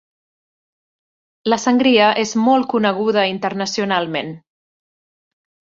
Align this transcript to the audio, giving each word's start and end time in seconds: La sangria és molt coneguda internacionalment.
La 1.53 1.59
sangria 1.65 2.09
és 2.23 2.33
molt 2.49 2.69
coneguda 2.73 3.29
internacionalment. 3.35 4.35